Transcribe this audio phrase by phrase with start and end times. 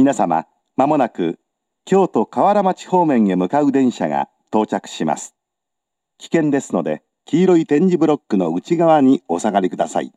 [0.00, 0.46] 皆様、
[0.78, 1.38] まもなく
[1.84, 5.34] 京都河原町方面へ向かう電車が到着します。
[6.16, 10.10] 危険ですので、黄色い点字ブロックの内側にお下がりください。